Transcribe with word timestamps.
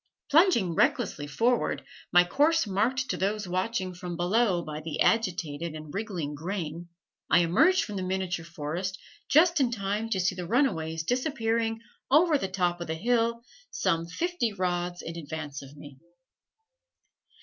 Plunging 0.31 0.73
recklessly 0.73 1.27
forward, 1.27 1.85
my 2.11 2.23
course 2.23 2.65
marked 2.65 3.07
to 3.11 3.17
those 3.17 3.47
watching 3.47 3.93
from 3.93 4.17
below 4.17 4.63
by 4.63 4.81
the 4.81 4.99
agitated 4.99 5.75
and 5.75 5.93
wriggling 5.93 6.33
grain, 6.33 6.89
I 7.29 7.41
emerged 7.41 7.83
from 7.83 7.97
the 7.97 8.01
miniature 8.01 8.43
forest 8.43 8.97
just 9.29 9.59
in 9.59 9.69
time 9.69 10.09
to 10.09 10.19
see 10.19 10.33
the 10.33 10.47
runaways 10.47 11.03
disappearing 11.03 11.81
over 12.09 12.39
the 12.39 12.47
top 12.47 12.81
of 12.81 12.87
the 12.87 12.95
hill, 12.95 13.43
some 13.69 14.07
fifty 14.07 14.51
rods 14.53 15.03
in 15.03 15.15
advance 15.15 15.61
of 15.61 15.77
me. 15.77 15.99